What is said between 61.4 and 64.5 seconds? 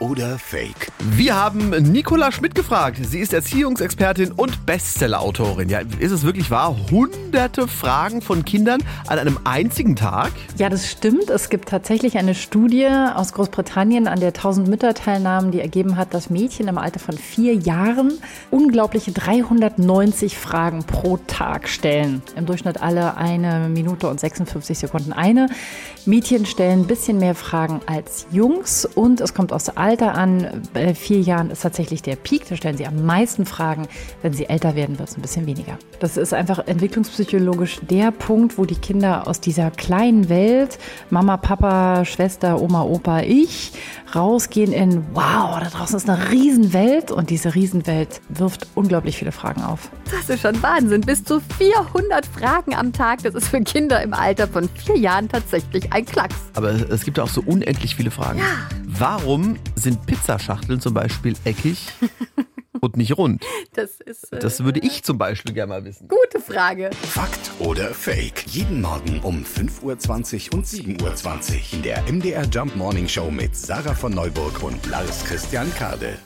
eckig und nicht rund? Das ist. Äh,